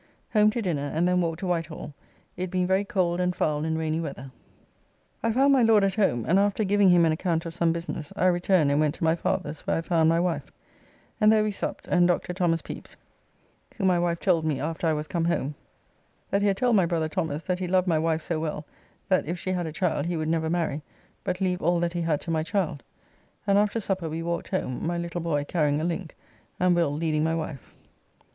[0.33, 1.93] Home to dinner, and then walked to Whitehall,
[2.35, 4.31] it being very cold and foul and rainy weather.
[5.21, 8.11] I found my Lord at home, and after giving him an account of some business,
[8.15, 10.51] I returned and went to my father's where I found my wife,
[11.19, 12.33] and there we supped, and Dr.
[12.33, 12.97] Thomas Pepys,
[13.77, 15.53] who my wife told me after I was come home,
[16.31, 18.65] that he had told my brother Thomas that he loved my wife so well
[19.07, 20.81] that if she had a child he would never marry,
[21.23, 22.81] but leave all that he had to my child,
[23.45, 26.15] and after supper we walked home, my little boy carrying a link,
[26.59, 27.75] and Will leading my wife.